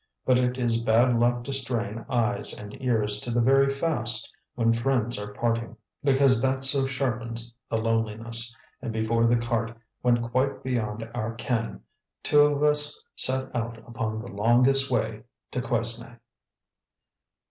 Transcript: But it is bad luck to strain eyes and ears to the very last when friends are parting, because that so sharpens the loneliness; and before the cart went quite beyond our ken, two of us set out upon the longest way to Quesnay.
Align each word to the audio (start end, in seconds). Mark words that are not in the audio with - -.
But 0.25 0.39
it 0.39 0.57
is 0.57 0.81
bad 0.81 1.19
luck 1.19 1.43
to 1.43 1.53
strain 1.53 2.07
eyes 2.09 2.57
and 2.57 2.75
ears 2.81 3.19
to 3.19 3.29
the 3.29 3.39
very 3.39 3.67
last 3.83 4.33
when 4.55 4.73
friends 4.73 5.19
are 5.19 5.31
parting, 5.31 5.77
because 6.03 6.41
that 6.41 6.63
so 6.63 6.87
sharpens 6.87 7.53
the 7.69 7.77
loneliness; 7.77 8.55
and 8.81 8.91
before 8.91 9.27
the 9.27 9.35
cart 9.37 9.77
went 10.01 10.23
quite 10.31 10.63
beyond 10.63 11.07
our 11.13 11.35
ken, 11.35 11.81
two 12.23 12.39
of 12.41 12.63
us 12.63 13.03
set 13.15 13.55
out 13.55 13.77
upon 13.87 14.17
the 14.19 14.27
longest 14.31 14.89
way 14.89 15.21
to 15.51 15.61
Quesnay. 15.61 16.17